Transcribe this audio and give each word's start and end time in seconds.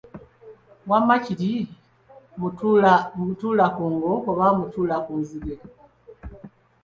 Wamma 0.89 1.15
kiri 1.25 1.51
Mutuulakungo 3.21 4.11
oba 4.31 4.45
Mutuulakunzige. 4.57 5.55